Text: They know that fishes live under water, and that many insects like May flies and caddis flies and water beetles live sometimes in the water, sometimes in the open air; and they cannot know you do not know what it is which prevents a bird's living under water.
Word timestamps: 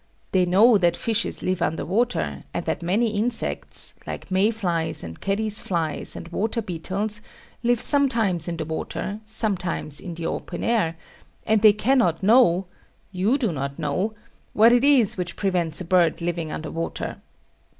They 0.31 0.47
know 0.47 0.79
that 0.79 0.97
fishes 0.97 1.43
live 1.43 1.61
under 1.61 1.85
water, 1.85 2.43
and 2.55 2.65
that 2.65 2.81
many 2.81 3.09
insects 3.11 3.93
like 4.07 4.31
May 4.31 4.49
flies 4.49 5.03
and 5.03 5.21
caddis 5.21 5.61
flies 5.61 6.15
and 6.15 6.27
water 6.29 6.59
beetles 6.59 7.21
live 7.61 7.79
sometimes 7.79 8.47
in 8.47 8.57
the 8.57 8.65
water, 8.65 9.19
sometimes 9.27 9.99
in 9.99 10.15
the 10.15 10.25
open 10.25 10.63
air; 10.63 10.95
and 11.45 11.61
they 11.61 11.73
cannot 11.73 12.23
know 12.23 12.65
you 13.11 13.37
do 13.37 13.51
not 13.51 13.77
know 13.77 14.15
what 14.53 14.71
it 14.73 14.83
is 14.83 15.17
which 15.17 15.35
prevents 15.35 15.81
a 15.81 15.85
bird's 15.85 16.19
living 16.23 16.51
under 16.51 16.71
water. 16.71 17.21